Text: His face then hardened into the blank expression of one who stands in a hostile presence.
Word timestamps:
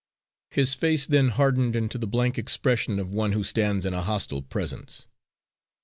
His 0.49 0.73
face 0.73 1.05
then 1.05 1.27
hardened 1.29 1.75
into 1.75 1.99
the 1.99 2.07
blank 2.07 2.39
expression 2.39 2.97
of 2.97 3.13
one 3.13 3.33
who 3.33 3.43
stands 3.43 3.85
in 3.85 3.93
a 3.93 4.01
hostile 4.01 4.41
presence. 4.41 5.05